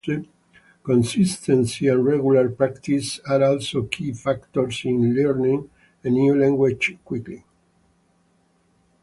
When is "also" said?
3.43-3.83